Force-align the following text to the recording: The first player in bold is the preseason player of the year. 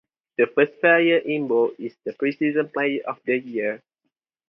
The 0.39 0.47
first 0.55 0.79
player 0.81 1.17
in 1.17 1.47
bold 1.47 1.73
is 1.77 1.95
the 2.03 2.13
preseason 2.13 2.73
player 2.73 3.01
of 3.05 3.19
the 3.23 3.37
year. 3.37 3.83